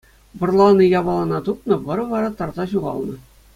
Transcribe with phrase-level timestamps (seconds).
[0.39, 3.15] Вӑрланӑ япалана тупнӑ, вӑрӑ вара тарса ҫухалнӑ.